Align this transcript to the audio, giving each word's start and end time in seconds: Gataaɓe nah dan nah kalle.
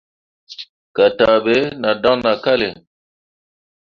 Gataaɓe 0.95 1.55
nah 1.81 1.95
dan 2.01 2.17
nah 2.23 2.37
kalle. 2.43 2.69